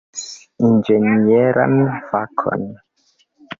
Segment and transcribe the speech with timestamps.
[0.05, 1.77] Li studis inĝenieran
[2.09, 2.67] fakon.